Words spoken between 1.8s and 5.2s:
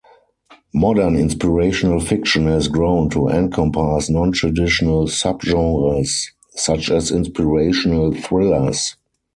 fiction has grown to encompass non-traditional